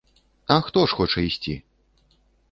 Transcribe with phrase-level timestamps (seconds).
[0.47, 1.53] А хто ж хоча ісці?